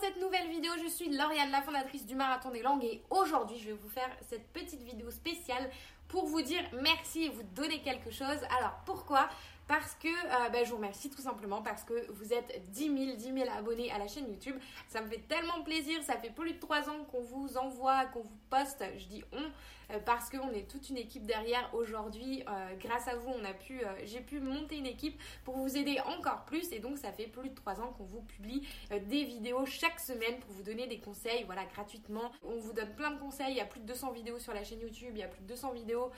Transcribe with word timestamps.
cette 0.00 0.20
nouvelle 0.20 0.48
vidéo, 0.48 0.72
je 0.82 0.88
suis 0.88 1.10
Lauriane, 1.10 1.50
la 1.50 1.60
fondatrice 1.60 2.06
du 2.06 2.14
Marathon 2.14 2.50
des 2.50 2.62
Langues 2.62 2.84
et 2.84 3.02
aujourd'hui 3.10 3.58
je 3.58 3.66
vais 3.66 3.76
vous 3.76 3.88
faire 3.88 4.08
cette 4.28 4.46
petite 4.48 4.82
vidéo 4.82 5.10
spéciale 5.10 5.68
pour 6.08 6.26
vous 6.26 6.40
dire 6.40 6.62
merci 6.80 7.24
et 7.24 7.28
vous 7.28 7.42
donner 7.54 7.82
quelque 7.82 8.10
chose. 8.10 8.38
Alors 8.58 8.76
pourquoi? 8.86 9.28
Parce 9.70 9.94
que 9.94 10.08
euh, 10.08 10.48
ben, 10.48 10.64
je 10.64 10.70
vous 10.70 10.78
remercie 10.78 11.10
tout 11.10 11.22
simplement 11.22 11.62
parce 11.62 11.84
que 11.84 12.10
vous 12.10 12.32
êtes 12.32 12.60
10 12.72 12.86
000, 12.86 13.16
10 13.16 13.22
000 13.22 13.36
abonnés 13.56 13.92
à 13.92 13.98
la 13.98 14.08
chaîne 14.08 14.28
YouTube. 14.28 14.56
Ça 14.88 15.00
me 15.00 15.06
fait 15.06 15.22
tellement 15.28 15.62
plaisir. 15.62 16.02
Ça 16.02 16.16
fait 16.16 16.30
plus 16.30 16.54
de 16.54 16.58
3 16.58 16.90
ans 16.90 17.04
qu'on 17.08 17.22
vous 17.22 17.56
envoie, 17.56 18.06
qu'on 18.06 18.22
vous 18.22 18.38
poste. 18.50 18.82
Je 18.98 19.06
dis 19.06 19.22
on 19.32 19.44
euh, 19.92 19.98
parce 20.04 20.28
qu'on 20.28 20.50
est 20.50 20.68
toute 20.68 20.90
une 20.90 20.96
équipe 20.96 21.24
derrière 21.24 21.70
aujourd'hui. 21.72 22.42
Euh, 22.48 22.74
grâce 22.80 23.06
à 23.06 23.14
vous, 23.14 23.30
on 23.30 23.44
a 23.44 23.52
pu, 23.52 23.80
j'ai 24.04 24.20
pu 24.20 24.40
monter 24.40 24.76
une 24.76 24.86
équipe 24.86 25.20
pour 25.44 25.56
vous 25.56 25.76
aider 25.76 26.00
encore 26.00 26.44
plus. 26.46 26.72
Et 26.72 26.80
donc, 26.80 26.98
ça 26.98 27.12
fait 27.12 27.28
plus 27.28 27.50
de 27.50 27.54
3 27.54 27.80
ans 27.80 27.94
qu'on 27.96 28.04
vous 28.04 28.22
publie 28.22 28.66
des 28.90 29.22
vidéos 29.22 29.66
chaque 29.66 30.00
semaine 30.00 30.40
pour 30.40 30.50
vous 30.50 30.64
donner 30.64 30.88
des 30.88 30.98
conseils, 30.98 31.44
voilà, 31.44 31.64
gratuitement. 31.66 32.32
On 32.42 32.58
vous 32.58 32.72
donne 32.72 32.92
plein 32.96 33.12
de 33.12 33.20
conseils. 33.20 33.50
Il 33.50 33.56
y 33.56 33.60
a 33.60 33.66
plus 33.66 33.80
de 33.80 33.86
200 33.86 34.10
vidéos 34.10 34.40
sur 34.40 34.52
la 34.52 34.64
chaîne 34.64 34.80
YouTube. 34.80 35.12
Il 35.14 35.20
y 35.20 35.22
a 35.22 35.28
plus 35.28 35.42
de 35.42 35.48
200 35.48 35.72
vidéos, 35.72 36.10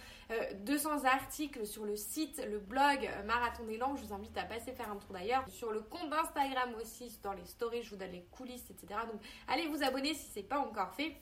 200 0.64 1.04
articles 1.04 1.66
sur 1.66 1.84
le 1.84 1.96
site, 1.96 2.42
le 2.48 2.58
blog, 2.58 3.08
Marathon 3.42 3.64
des 3.64 3.76
langues. 3.76 3.98
Je 3.98 4.04
vous 4.04 4.14
invite 4.14 4.38
à 4.38 4.44
passer 4.44 4.72
faire 4.72 4.88
un 4.90 4.96
tour 4.96 5.12
d'ailleurs. 5.12 5.44
Sur 5.48 5.72
le 5.72 5.80
compte 5.80 6.08
d'Instagram 6.10 6.74
aussi, 6.80 7.18
dans 7.24 7.32
les 7.32 7.44
stories, 7.44 7.82
je 7.82 7.90
vous 7.90 7.96
donne 7.96 8.12
les 8.12 8.24
coulisses, 8.30 8.70
etc. 8.70 9.00
Donc 9.10 9.20
allez 9.48 9.66
vous 9.66 9.82
abonner 9.82 10.14
si 10.14 10.28
c'est 10.32 10.44
pas 10.44 10.60
encore 10.60 10.94
fait. 10.94 11.16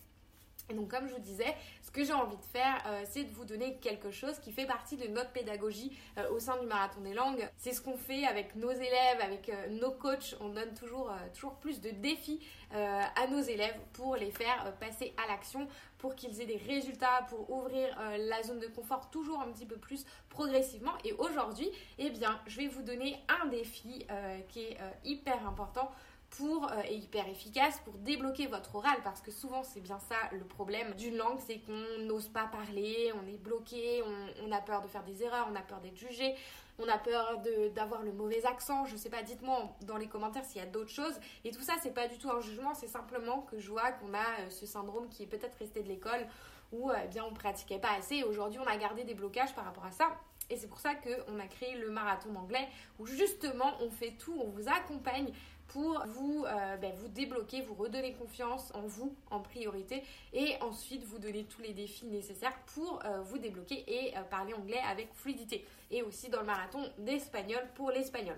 Et 0.71 0.75
donc 0.75 0.89
comme 0.89 1.09
je 1.09 1.15
vous 1.15 1.21
disais, 1.21 1.57
ce 1.83 1.91
que 1.91 2.05
j'ai 2.05 2.13
envie 2.13 2.37
de 2.37 2.45
faire, 2.45 2.83
euh, 2.87 3.03
c'est 3.11 3.25
de 3.25 3.33
vous 3.33 3.45
donner 3.45 3.77
quelque 3.79 4.11
chose 4.13 4.39
qui 4.39 4.53
fait 4.53 4.67
partie 4.67 4.97
de 4.97 5.09
notre 5.09 5.31
pédagogie 5.33 5.97
euh, 6.17 6.31
au 6.31 6.39
sein 6.39 6.57
du 6.59 6.67
Marathon 6.67 7.01
des 7.01 7.13
langues. 7.13 7.49
C'est 7.59 7.73
ce 7.73 7.81
qu'on 7.81 7.97
fait 7.97 8.25
avec 8.25 8.55
nos 8.55 8.71
élèves, 8.71 9.21
avec 9.21 9.49
euh, 9.49 9.69
nos 9.81 9.91
coachs. 9.91 10.37
On 10.41 10.51
donne 10.51 10.73
toujours, 10.75 11.13
toujours 11.35 11.57
plus 11.57 11.81
de 11.81 11.91
défis 11.91 12.41
à 12.73 13.27
nos 13.27 13.41
élèves 13.41 13.77
pour 13.95 14.15
les 14.15 14.31
faire 14.31 14.73
passer 14.79 15.13
à 15.25 15.27
l'action, 15.27 15.67
pour 15.99 16.15
qu'ils 16.15 16.41
aient 16.41 16.47
des 16.47 16.61
résultats, 16.69 17.27
pour 17.29 17.51
ouvrir 17.51 17.89
la 18.17 18.45
zone 18.45 18.61
de 18.61 18.69
confort 18.69 19.11
toujours 19.11 19.41
un 19.41 19.51
petit 19.51 19.67
peu 19.67 19.75
plus 19.75 20.07
progressivement. 20.29 20.93
Et 21.05 21.13
aujourd'hui, 21.15 21.69
eh 21.99 22.11
bien, 22.11 22.41
je 22.47 22.59
vais 22.59 22.69
vous 22.69 22.83
donner 22.83 23.19
un 23.43 23.47
défi 23.49 24.07
qui 24.51 24.61
est 24.61 24.79
hyper 25.05 25.45
important 25.49 25.91
pour 26.31 26.71
euh, 26.71 26.83
et 26.89 26.95
hyper 26.95 27.29
efficace 27.29 27.81
pour 27.81 27.95
débloquer 27.95 28.47
votre 28.47 28.77
oral 28.77 28.99
parce 29.03 29.21
que 29.21 29.31
souvent 29.31 29.63
c'est 29.63 29.81
bien 29.81 29.99
ça 29.99 30.17
le 30.33 30.45
problème 30.45 30.95
d'une 30.95 31.17
langue 31.17 31.39
c'est 31.45 31.59
qu'on 31.59 32.05
n'ose 32.05 32.29
pas 32.29 32.47
parler 32.47 33.13
on 33.23 33.27
est 33.27 33.39
bloqué 33.39 34.03
on, 34.45 34.53
a 34.53 34.61
peur 34.61 34.83
de 34.83 34.89
faire 34.89 35.03
des 35.05 35.23
erreurs 35.23 35.49
on 35.51 35.57
a 35.57 35.63
peur 35.63 35.81
d'être 35.81 35.97
jugé 35.97 36.35
on 36.79 36.89
a 36.89 36.97
peur 36.97 37.43
d'avoir 37.75 38.03
le 38.03 38.13
mauvais 38.13 38.47
accent. 38.47 38.87
Je 38.87 38.97
sais 38.97 39.11
pas 39.11 39.23
dites-moi 39.23 39.69
dans 39.83 39.99
les 39.99 40.07
commentaires 40.07 40.47
s'il 40.47 40.63
y 40.63 40.65
a 40.65 40.67
d'autres 40.67 40.91
choses. 40.91 41.13
Et 41.45 41.51
tout 41.51 41.61
ça 41.61 41.75
c'est 41.83 41.93
pas 41.93 42.09
du 42.09 42.17
tout 42.17 42.31
un 42.31 42.41
jugement 42.41 42.75
c'est 42.75 42.89
simplement 42.89 43.43
que 43.43 43.59
je 43.59 43.69
vois 43.69 43.93
qu'on 43.93 44.15
a 44.15 44.41
euh, 44.41 44.49
ce 44.49 44.65
syndrome 44.65 45.09
qui 45.11 45.25
est 45.25 45.27
peut-être 45.27 45.59
resté 45.59 45.83
de 45.83 45.89
l'école 45.89 46.27
où 46.73 46.91
eh 46.93 47.09
bien 47.09 47.25
on 47.25 47.35
pratiquait 47.35 47.79
pas 47.79 47.93
assez. 47.99 48.17
Et 48.17 48.25
aujourd'hui 48.25 48.59
on 48.61 48.67
a 48.67 48.77
gardé 48.79 49.05
des 49.05 49.15
blocages 49.15 49.55
par 49.55 49.65
rapport 49.67 49.85
à 49.85 49.91
ça. 49.91 50.07
Et 50.49 50.57
c'est 50.57 50.69
pour 50.69 50.81
ça 50.81 50.95
qu'on 50.95 51.39
a 51.39 51.47
créé 51.47 51.77
le 51.77 51.91
marathon 51.91 52.35
anglais 52.35 52.67
où 52.99 53.07
justement 53.07 53.73
on 53.81 53.91
fait 53.91 54.13
tout, 54.13 54.35
on 54.43 54.49
vous 54.49 54.69
accompagne 54.69 55.33
pour 55.73 56.05
vous, 56.07 56.45
euh, 56.47 56.77
ben, 56.79 56.93
vous 56.97 57.09
débloquer, 57.09 57.63
vous 57.63 57.75
redonner 57.75 58.13
confiance 58.15 58.73
en 58.75 58.83
vous 58.83 59.15
en 59.31 59.41
priorité 59.41 60.03
et 60.33 60.57
ensuite 60.63 61.05
vous 61.05 61.19
donner 61.19 61.45
tous 61.45 61.63
les 61.63 61.73
défis 61.73 62.07
nécessaires 62.07 62.59
pour 62.75 63.01
euh, 63.05 63.21
vous 63.23 63.39
débloquer 63.39 63.85
et 63.87 64.17
euh, 64.17 64.23
parler 64.23 64.53
anglais 64.53 64.81
avec 64.89 65.13
fluidité. 65.15 65.65
Et 65.91 66.03
aussi 66.03 66.29
dans 66.29 66.41
le 66.41 66.47
marathon 66.47 66.81
d'espagnol 66.99 67.63
pour 67.75 67.91
l'espagnol. 67.91 68.37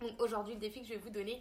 Donc 0.00 0.10
aujourd'hui, 0.20 0.54
le 0.54 0.60
défi 0.60 0.80
que 0.80 0.86
je 0.86 0.92
vais 0.92 0.98
vous 0.98 1.10
donner, 1.10 1.40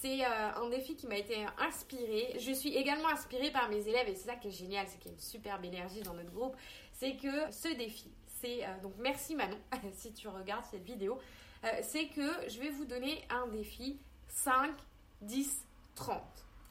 c'est 0.00 0.24
un 0.24 0.66
défi 0.70 0.96
qui 0.96 1.06
m'a 1.06 1.18
été 1.18 1.44
inspiré. 1.58 2.34
Je 2.38 2.50
suis 2.52 2.74
également 2.74 3.08
inspirée 3.08 3.50
par 3.50 3.68
mes 3.68 3.86
élèves 3.86 4.08
et 4.08 4.14
c'est 4.14 4.28
ça 4.30 4.36
qui 4.36 4.48
est 4.48 4.50
génial, 4.50 4.86
c'est 4.88 4.96
qu'il 4.98 5.10
y 5.10 5.10
a 5.10 5.12
une 5.14 5.20
superbe 5.20 5.62
énergie 5.62 6.00
dans 6.00 6.14
notre 6.14 6.32
groupe. 6.32 6.56
C'est 6.94 7.16
que 7.16 7.52
ce 7.52 7.68
défi, 7.76 8.10
c'est 8.40 8.60
donc 8.82 8.94
merci 8.98 9.36
Manon 9.36 9.58
si 9.92 10.14
tu 10.14 10.26
regardes 10.26 10.64
cette 10.70 10.84
vidéo, 10.84 11.18
c'est 11.82 12.06
que 12.06 12.48
je 12.48 12.58
vais 12.60 12.70
vous 12.70 12.86
donner 12.86 13.22
un 13.28 13.46
défi 13.48 13.98
5, 14.28 14.72
10, 15.22 15.66
30. 15.94 16.22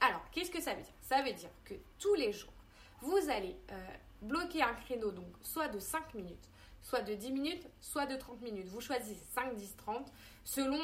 Alors, 0.01 0.21
qu'est-ce 0.31 0.51
que 0.51 0.61
ça 0.61 0.73
veut 0.73 0.81
dire? 0.81 0.93
Ça 1.01 1.21
veut 1.21 1.33
dire 1.33 1.49
que 1.63 1.73
tous 1.99 2.13
les 2.15 2.31
jours, 2.31 2.53
vous 3.01 3.29
allez 3.29 3.55
euh, 3.71 3.87
bloquer 4.21 4.61
un 4.61 4.73
créneau, 4.73 5.11
donc 5.11 5.27
soit 5.41 5.67
de 5.67 5.79
5 5.79 6.13
minutes, 6.13 6.49
soit 6.81 7.01
de 7.01 7.13
10 7.13 7.31
minutes, 7.31 7.67
soit 7.81 8.05
de 8.05 8.15
30 8.15 8.41
minutes. 8.41 8.67
Vous 8.67 8.81
choisissez 8.81 9.19
5, 9.33 9.55
10, 9.55 9.75
30 9.77 10.11
selon 10.43 10.79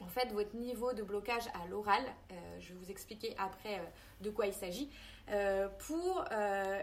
en 0.00 0.06
fait 0.06 0.32
votre 0.32 0.56
niveau 0.56 0.92
de 0.92 1.02
blocage 1.02 1.46
à 1.48 1.66
l'oral. 1.68 2.02
Euh, 2.30 2.34
je 2.58 2.72
vais 2.72 2.78
vous 2.78 2.90
expliquer 2.90 3.34
après 3.38 3.78
euh, 3.78 3.84
de 4.20 4.30
quoi 4.30 4.46
il 4.46 4.54
s'agit. 4.54 4.90
pour, 5.86 6.24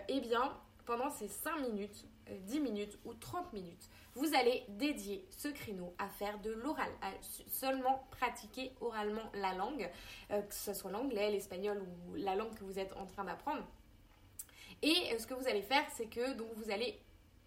eh 0.07 0.21
bien, 0.21 0.57
pendant 0.85 1.09
ces 1.09 1.27
5 1.27 1.61
minutes, 1.61 2.05
10 2.29 2.57
euh, 2.57 2.61
minutes 2.61 2.97
ou 3.05 3.13
30 3.13 3.53
minutes, 3.53 3.89
vous 4.15 4.35
allez 4.35 4.65
dédier 4.69 5.25
ce 5.29 5.47
créneau 5.47 5.93
à 5.97 6.09
faire 6.09 6.39
de 6.39 6.51
l'oral, 6.51 6.91
à 7.01 7.11
seulement 7.47 8.07
pratiquer 8.11 8.71
oralement 8.81 9.31
la 9.33 9.53
langue, 9.53 9.89
euh, 10.31 10.41
que 10.41 10.53
ce 10.53 10.73
soit 10.73 10.91
l'anglais, 10.91 11.31
l'espagnol 11.31 11.81
ou 11.81 12.15
la 12.15 12.35
langue 12.35 12.53
que 12.55 12.63
vous 12.63 12.79
êtes 12.79 12.93
en 12.97 13.05
train 13.05 13.23
d'apprendre. 13.23 13.65
Et 14.81 15.13
euh, 15.13 15.19
ce 15.19 15.27
que 15.27 15.33
vous 15.33 15.47
allez 15.47 15.61
faire, 15.61 15.83
c'est 15.95 16.07
que 16.07 16.33
donc 16.33 16.49
vous 16.55 16.71
allez 16.71 16.99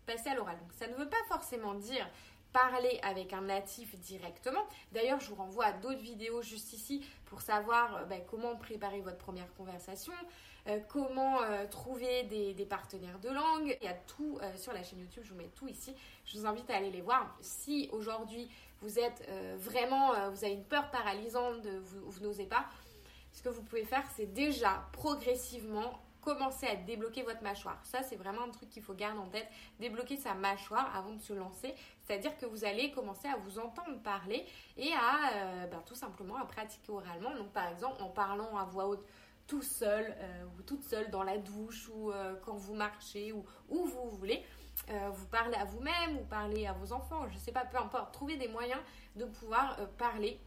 passer 0.07 0.31
à 0.31 0.35
l'oral. 0.35 0.59
Donc 0.59 0.73
ça 0.73 0.87
ne 0.87 0.95
veut 0.95 1.09
pas 1.09 1.23
forcément 1.29 1.75
dire 1.75 2.09
parler 2.53 2.99
avec 3.03 3.33
un 3.33 3.43
natif 3.43 3.97
directement. 3.99 4.65
D'ailleurs, 4.93 5.21
je 5.21 5.29
vous 5.29 5.37
renvoie 5.37 5.67
à 5.67 5.73
d'autres 5.73 6.01
vidéos 6.01 6.43
juste 6.43 6.73
ici 6.73 7.05
pour 7.27 7.41
savoir 7.41 7.97
euh, 7.97 8.05
ben, 8.05 8.21
comment 8.31 8.57
préparer 8.57 9.01
votre 9.01 9.19
première 9.19 9.53
conversation, 9.55 10.13
euh, 10.69 10.79
comment 10.89 11.43
euh, 11.43 11.67
trouver 11.67 12.25
des, 12.25 12.67
partenaires 12.67 13.19
de 13.19 13.31
langue. 13.31 13.77
Il 13.81 13.85
y 13.85 13.89
a 13.89 13.95
tout 13.95 14.39
sur 14.57 14.73
la 14.73 14.83
chaîne 14.83 15.01
YouTube, 15.01 15.23
je 15.25 15.31
vous 15.33 15.39
mets 15.39 15.51
tout 15.55 15.69
ici. 15.69 15.95
Je 16.25 16.39
vous 16.39 16.47
invite 16.47 16.71
à 16.71 16.77
aller 16.77 16.91
les 16.91 17.01
voir. 17.01 17.37
Si 17.41 17.89
aujourd'hui 17.93 18.49
vous 18.81 18.99
êtes 18.99 19.29
vraiment, 19.59 20.31
vous 20.31 20.45
avez 20.45 20.55
une 20.55 20.65
peur 20.65 20.91
paralysante, 20.91 21.67
vous 21.67 22.21
n'osez 22.21 22.47
pas, 22.47 22.67
ce 23.33 23.43
que 23.43 23.49
vous 23.49 23.63
pouvez 23.63 23.85
faire, 23.85 24.05
c'est 24.17 24.33
déjà 24.33 24.89
progressivement 24.93 26.01
commencer 26.23 26.67
à 26.67 26.77
débloquer 26.77 27.23
votre 27.23 27.43
mâchoire. 27.43 27.79
Ça, 27.85 28.03
c'est 28.03 28.17
vraiment 28.17 28.43
un 28.43 28.51
truc 28.51 28.71
qu'il 28.71 28.83
faut 28.83 28.95
garder 28.95 29.19
en 29.19 29.29
tête. 29.29 29.49
Débloquer 29.79 30.17
sa 30.17 30.35
mâchoire 30.35 30.95
avant 30.97 31.13
de 31.13 31.21
se 31.21 31.33
lancer. 31.33 31.75
C'est-à-dire 32.05 32.37
que 32.39 32.47
vous 32.47 32.65
allez 32.65 32.93
commencer 32.93 33.29
à 33.29 33.37
vous 33.37 33.59
entendre 33.59 34.01
parler 34.03 34.47
et 34.77 34.93
à 34.93 35.35
euh, 35.35 35.67
ben, 35.67 35.83
tout 35.85 35.97
simplement 35.97 36.37
à 36.37 36.47
pratiquer 36.47 36.93
oralement. 36.93 37.35
Donc, 37.35 37.53
par 37.53 37.69
exemple, 37.69 38.01
en 38.03 38.09
parlant 38.09 38.57
à 38.57 38.65
voix 38.65 38.87
haute 38.87 39.05
tout 39.49 39.63
seul 39.63 40.15
euh, 40.19 40.45
ou 40.57 40.63
toute 40.63 40.85
seule 40.85 41.11
dans 41.11 41.25
la 41.25 41.37
douche 41.37 41.91
ou 41.93 42.13
euh, 42.13 42.37
quand 42.45 42.55
vous 42.55 42.75
marchez 42.75 43.33
ou 43.33 43.45
où 43.69 43.85
vous 43.85 44.09
voulez. 44.11 44.45
vous 44.89 45.27
parlez 45.27 45.57
à 45.57 45.65
vous-même 45.65 46.17
ou 46.19 46.25
parlez 46.25 46.67
à 46.67 46.73
vos 46.73 46.93
enfants, 46.93 47.29
je 47.29 47.35
ne 47.35 47.41
sais 47.41 47.53
pas, 47.53 47.65
peu 47.65 47.77
importe. 47.77 48.15
Trouvez 48.15 48.37
des 48.37 48.49
moyens 48.49 48.81
de 49.17 49.25
pouvoir 49.25 49.77
parler 49.99 50.41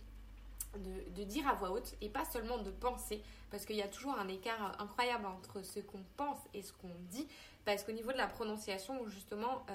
de, 0.78 1.24
dire 1.24 1.48
à 1.48 1.54
voix 1.54 1.72
haute 1.72 1.96
et 2.02 2.10
pas 2.10 2.26
seulement 2.26 2.58
de 2.58 2.72
penser 2.72 3.22
parce 3.52 3.66
qu'il 3.66 3.76
y 3.76 3.82
a 3.82 3.88
toujours 3.88 4.18
un 4.18 4.28
écart 4.28 4.76
incroyable 4.80 5.26
entre 5.26 5.64
ce 5.64 5.80
qu'on 5.80 6.04
pense 6.18 6.40
et 6.54 6.62
ce 6.62 6.74
qu'on 6.74 6.92
dit 7.10 7.28
parce 7.66 7.84
qu'au 7.84 7.92
niveau 7.92 8.12
de 8.12 8.18
la 8.18 8.28
prononciation 8.28 9.08
justement 9.08 9.66
euh, 9.70 9.74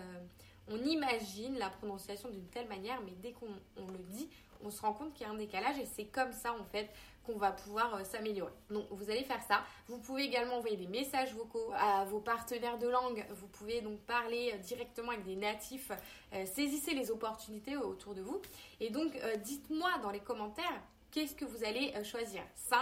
on 0.69 0.79
imagine 0.85 1.59
la 1.59 1.71
prononciation 1.71 2.29
d'une 2.31 2.47
telle 2.49 2.69
manière 2.69 3.01
mais 3.03 3.13
dès 3.23 3.33
qu'on 3.33 3.47
le 3.47 4.05
dit 4.11 4.29
on 4.65 4.71
se 4.71 4.81
rend 4.81 4.93
compte 4.93 5.15
qu'il 5.15 5.27
y 5.27 5.31
a 5.31 5.33
un 5.33 5.37
décalage 5.37 5.79
et 5.79 5.87
c'est 5.87 6.05
comme 6.05 6.33
ça 6.33 6.53
en 6.53 6.65
fait 6.65 6.91
qu'on 7.25 7.37
va 7.37 7.53
pouvoir 7.53 7.95
euh, 7.95 8.05
s'améliorer. 8.05 8.53
Donc 8.71 8.87
vous 8.91 9.11
allez 9.11 9.25
faire 9.25 9.43
ça. 9.43 9.63
Vous 9.89 9.99
pouvez 9.99 10.25
également 10.25 10.57
envoyer 10.57 10.77
des 10.77 10.87
messages 10.87 11.35
vocaux 11.35 11.73
à 11.77 12.05
vos 12.05 12.21
partenaires 12.21 12.79
de 12.79 12.89
langue. 12.89 13.25
Vous 13.31 13.47
pouvez 13.49 13.81
donc 13.81 13.99
parler 14.01 14.53
euh, 14.55 14.59
directement 14.59 15.13
avec 15.13 15.25
des 15.25 15.37
natifs. 15.37 15.93
Euh, 16.33 16.45
saisissez 16.47 16.95
les 16.95 17.11
opportunités 17.11 17.77
autour 17.77 18.15
de 18.15 18.23
vous. 18.23 18.41
Et 18.81 18.91
donc 18.91 19.19
dites-moi 19.43 19.99
dans 20.03 20.11
les 20.11 20.21
commentaires 20.21 20.83
qu'est-ce 21.11 21.35
que 21.35 21.45
vous 21.45 21.65
allez 21.65 21.93
choisir? 22.05 22.43
5, 22.55 22.79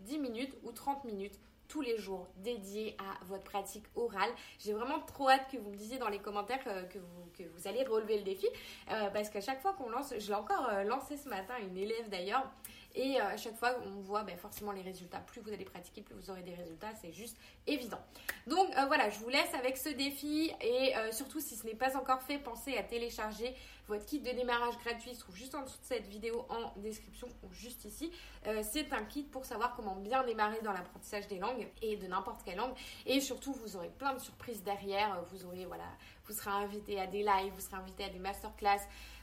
10 0.00 0.18
minutes 0.18 0.54
ou 0.62 0.72
30 0.72 1.04
minutes? 1.04 1.38
Tous 1.68 1.80
les 1.80 1.98
jours 1.98 2.26
dédiés 2.36 2.96
à 2.98 3.24
votre 3.26 3.44
pratique 3.44 3.84
orale. 3.96 4.30
J'ai 4.58 4.72
vraiment 4.72 5.00
trop 5.00 5.28
hâte 5.28 5.50
que 5.50 5.56
vous 5.56 5.70
me 5.70 5.76
disiez 5.76 5.98
dans 5.98 6.08
les 6.08 6.18
commentaires 6.18 6.62
que, 6.64 6.98
vous, 6.98 7.30
que 7.36 7.42
vous 7.42 7.68
allez 7.68 7.84
relever 7.84 8.18
le 8.18 8.24
défi 8.24 8.46
parce 8.86 9.30
qu'à 9.30 9.40
chaque 9.40 9.60
fois 9.60 9.72
qu'on 9.72 9.88
lance, 9.88 10.14
je 10.18 10.28
l'ai 10.28 10.34
encore 10.34 10.68
lancé 10.84 11.16
ce 11.16 11.28
matin, 11.28 11.54
une 11.60 11.76
élève 11.76 12.08
d'ailleurs, 12.10 12.44
et 12.94 13.20
euh, 13.20 13.26
à 13.26 13.36
chaque 13.36 13.56
fois, 13.56 13.76
on 13.84 14.00
voit 14.00 14.22
ben, 14.22 14.36
forcément 14.36 14.72
les 14.72 14.82
résultats. 14.82 15.18
Plus 15.18 15.40
vous 15.40 15.52
allez 15.52 15.64
pratiquer, 15.64 16.02
plus 16.02 16.14
vous 16.14 16.30
aurez 16.30 16.42
des 16.42 16.54
résultats. 16.54 16.92
C'est 17.00 17.12
juste 17.12 17.36
évident. 17.66 18.00
Donc 18.46 18.68
euh, 18.76 18.86
voilà, 18.86 19.10
je 19.10 19.18
vous 19.18 19.28
laisse 19.28 19.52
avec 19.54 19.76
ce 19.76 19.88
défi. 19.88 20.52
Et 20.60 20.96
euh, 20.96 21.10
surtout, 21.10 21.40
si 21.40 21.56
ce 21.56 21.66
n'est 21.66 21.74
pas 21.74 21.96
encore 21.96 22.22
fait, 22.22 22.38
pensez 22.38 22.76
à 22.76 22.84
télécharger 22.84 23.54
votre 23.88 24.06
kit 24.06 24.20
de 24.20 24.30
démarrage 24.30 24.78
gratuit. 24.78 25.10
Il 25.10 25.16
se 25.16 25.20
trouve 25.20 25.36
juste 25.36 25.54
en 25.54 25.62
dessous 25.62 25.78
de 25.78 25.86
cette 25.86 26.06
vidéo 26.06 26.46
en 26.48 26.72
description 26.80 27.28
ou 27.42 27.52
juste 27.52 27.84
ici. 27.84 28.10
C'est 28.62 28.92
un 28.94 29.04
kit 29.04 29.24
pour 29.24 29.44
savoir 29.44 29.74
comment 29.76 29.96
bien 29.96 30.24
démarrer 30.24 30.58
dans 30.62 30.72
l'apprentissage 30.72 31.28
des 31.28 31.38
langues 31.38 31.68
et 31.82 31.96
de 31.96 32.06
n'importe 32.06 32.42
quelle 32.44 32.56
langue. 32.56 32.74
Et 33.04 33.20
surtout, 33.20 33.52
vous 33.52 33.76
aurez 33.76 33.90
plein 33.90 34.14
de 34.14 34.20
surprises 34.20 34.62
derrière. 34.62 35.22
Vous 35.30 35.44
aurez, 35.44 35.66
voilà, 35.66 35.84
vous 36.26 36.32
serez 36.32 36.50
invité 36.50 37.00
à 37.00 37.06
des 37.06 37.22
lives, 37.22 37.52
vous 37.54 37.60
serez 37.60 37.76
invité 37.76 38.04
à 38.04 38.08
des 38.08 38.18
masterclass. 38.18 38.80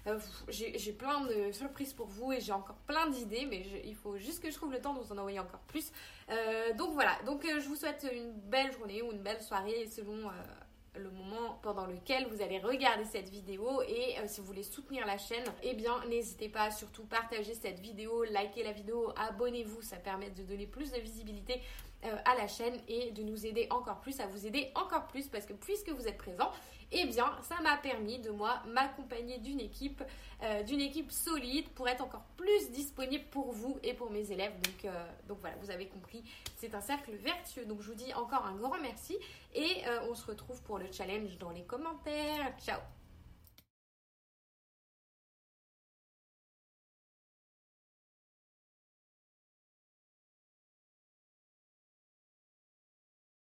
Euh, 0.07 0.17
j'ai 0.49 0.93
plein 0.93 1.21
de 1.21 1.51
surprises 1.51 1.93
pour 1.93 2.07
vous 2.07 2.31
et 2.31 2.39
j'ai 2.39 2.51
encore 2.51 2.77
plein 2.87 3.07
d'idées, 3.09 3.45
mais 3.49 3.65
il 3.85 3.95
faut 3.95 4.17
juste 4.17 4.41
que 4.41 4.49
je 4.49 4.55
trouve 4.55 4.71
le 4.71 4.81
temps 4.81 4.93
de 4.93 4.99
vous 4.99 5.11
en 5.11 5.17
envoyer 5.17 5.39
encore 5.39 5.61
plus. 5.67 5.91
Euh, 6.29 6.73
donc 6.73 6.93
voilà, 6.93 7.17
donc 7.25 7.45
je 7.45 7.67
vous 7.67 7.75
souhaite 7.75 8.07
une 8.11 8.31
belle 8.31 8.71
journée 8.73 9.01
ou 9.01 9.11
une 9.11 9.21
belle 9.21 9.41
soirée 9.41 9.87
selon 9.87 10.29
le 10.95 11.09
moment 11.09 11.59
pendant 11.61 11.85
lequel 11.85 12.27
vous 12.27 12.41
allez 12.41 12.59
regarder 12.59 13.05
cette 13.05 13.29
vidéo 13.29 13.81
et 13.83 14.17
euh, 14.19 14.23
si 14.27 14.41
vous 14.41 14.47
voulez 14.47 14.63
soutenir 14.63 15.05
la 15.05 15.17
chaîne, 15.17 15.45
eh 15.63 15.73
bien 15.73 16.03
n'hésitez 16.09 16.49
pas 16.49 16.63
à 16.63 16.71
surtout 16.71 17.03
partager 17.03 17.53
cette 17.53 17.79
vidéo, 17.79 18.23
liker 18.25 18.63
la 18.63 18.73
vidéo, 18.73 19.13
abonnez-vous, 19.15 19.81
ça 19.81 19.97
permet 19.97 20.29
de 20.31 20.43
donner 20.43 20.67
plus 20.67 20.91
de 20.91 20.99
visibilité 20.99 21.61
euh, 22.03 22.15
à 22.25 22.35
la 22.35 22.47
chaîne 22.47 22.77
et 22.89 23.11
de 23.11 23.23
nous 23.23 23.45
aider 23.45 23.67
encore 23.69 24.01
plus, 24.01 24.19
à 24.19 24.27
vous 24.27 24.45
aider 24.45 24.71
encore 24.75 25.07
plus 25.07 25.27
parce 25.27 25.45
que 25.45 25.53
puisque 25.53 25.89
vous 25.89 26.07
êtes 26.07 26.17
présent, 26.17 26.51
eh 26.91 27.05
bien 27.05 27.37
ça 27.43 27.61
m'a 27.61 27.77
permis 27.77 28.19
de 28.19 28.29
moi 28.29 28.61
m'accompagner 28.67 29.37
d'une 29.39 29.59
équipe, 29.59 30.03
euh, 30.43 30.63
d'une 30.63 30.81
équipe 30.81 31.11
solide 31.11 31.69
pour 31.69 31.87
être 31.87 32.03
encore 32.03 32.25
plus 32.37 32.71
disponible 32.71 33.25
pour 33.31 33.51
vous 33.51 33.79
et 33.83 33.93
pour 33.93 34.11
mes 34.11 34.31
élèves. 34.31 34.53
Donc, 34.61 34.85
euh, 34.85 35.05
donc 35.27 35.39
voilà, 35.41 35.55
vous 35.61 35.71
avez 35.71 35.87
compris, 35.87 36.23
c'est 36.57 36.75
un 36.75 36.81
cercle 36.81 37.11
vertueux. 37.15 37.65
Donc 37.65 37.81
je 37.81 37.87
vous 37.87 37.95
dis 37.95 38.13
encore 38.13 38.45
un 38.45 38.55
grand 38.55 38.79
merci 38.81 39.17
et 39.53 39.83
on 40.09 40.15
se 40.15 40.25
retrouve 40.25 40.61
pour 40.63 40.77
le 40.77 40.91
challenge 40.91 41.37
dans 41.37 41.49
les 41.51 41.63
commentaires. 41.63 42.53
Ciao 42.59 42.79